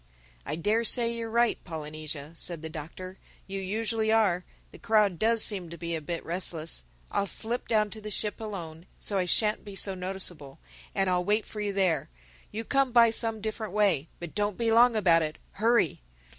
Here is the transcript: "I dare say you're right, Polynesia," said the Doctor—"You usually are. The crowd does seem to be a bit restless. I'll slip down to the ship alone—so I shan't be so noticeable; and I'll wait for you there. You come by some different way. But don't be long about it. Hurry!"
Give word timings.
"I 0.47 0.55
dare 0.55 0.83
say 0.83 1.13
you're 1.15 1.29
right, 1.29 1.63
Polynesia," 1.63 2.31
said 2.33 2.63
the 2.63 2.71
Doctor—"You 2.71 3.59
usually 3.61 4.11
are. 4.11 4.43
The 4.71 4.79
crowd 4.79 5.19
does 5.19 5.43
seem 5.43 5.69
to 5.69 5.77
be 5.77 5.93
a 5.93 6.01
bit 6.01 6.25
restless. 6.25 6.83
I'll 7.11 7.27
slip 7.27 7.67
down 7.67 7.91
to 7.91 8.01
the 8.01 8.09
ship 8.09 8.41
alone—so 8.41 9.19
I 9.19 9.25
shan't 9.25 9.63
be 9.63 9.75
so 9.75 9.93
noticeable; 9.93 10.57
and 10.95 11.07
I'll 11.07 11.23
wait 11.23 11.45
for 11.45 11.61
you 11.61 11.71
there. 11.71 12.09
You 12.51 12.63
come 12.63 12.91
by 12.91 13.11
some 13.11 13.41
different 13.41 13.73
way. 13.73 14.07
But 14.19 14.33
don't 14.33 14.57
be 14.57 14.71
long 14.71 14.95
about 14.95 15.21
it. 15.21 15.37
Hurry!" 15.51 16.01